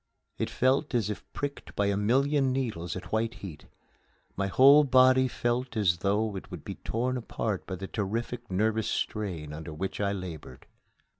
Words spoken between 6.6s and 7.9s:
be torn apart by the